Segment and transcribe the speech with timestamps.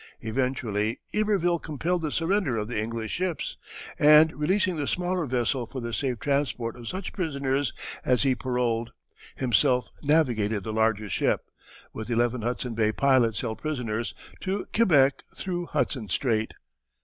[0.21, 3.55] Eventually Iberville compelled the surrender of the English ships,
[3.99, 7.71] and releasing the smaller vessel for the safe transport of such prisoners
[8.03, 8.93] as he paroled,
[9.35, 11.41] himself navigated the larger ship,
[11.93, 16.55] with eleven Hudson Bay pilots held prisoners, to Quebec through Hudson Strait.